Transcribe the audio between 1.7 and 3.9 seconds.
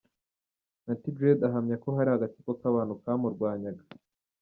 ko hari agatsiko k’abantu kamurwanyaga.